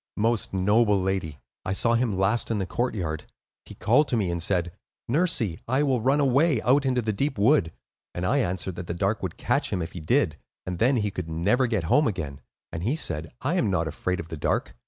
"Most 0.17 0.51
noble 0.51 0.99
lady, 0.99 1.37
I 1.63 1.73
saw 1.73 1.93
him 1.93 2.17
last 2.17 2.49
in 2.49 2.57
the 2.57 2.65
courtyard. 2.65 3.25
He 3.65 3.75
called 3.75 4.07
to 4.07 4.17
me 4.17 4.31
and 4.31 4.41
said: 4.41 4.71
'Nursie, 5.07 5.59
I 5.67 5.83
will 5.83 6.01
run 6.01 6.19
away 6.19 6.59
out 6.63 6.87
into 6.87 7.03
the 7.03 7.13
deep 7.13 7.37
wood;' 7.37 7.71
and 8.15 8.25
I 8.25 8.39
answered 8.39 8.77
that 8.77 8.87
the 8.87 8.95
Dark 8.95 9.21
would 9.21 9.37
catch 9.37 9.71
him 9.71 9.79
if 9.79 9.91
he 9.91 9.99
did, 9.99 10.37
and 10.65 10.79
then 10.79 10.95
he 10.95 11.11
could 11.11 11.29
never 11.29 11.67
get 11.67 11.83
home 11.83 12.07
again; 12.07 12.41
and 12.71 12.81
he 12.81 12.95
said: 12.95 13.31
'I 13.43 13.53
am 13.57 13.69
not 13.69 13.87
afraid 13.87 14.19
of 14.19 14.29
the 14.29 14.37
Dark. 14.37 14.73